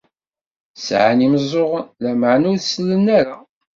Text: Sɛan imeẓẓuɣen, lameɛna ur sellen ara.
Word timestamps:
Sɛan 0.85 1.25
imeẓẓuɣen, 1.25 1.85
lameɛna 2.03 2.47
ur 2.53 2.59
sellen 2.61 3.05
ara. 3.19 3.37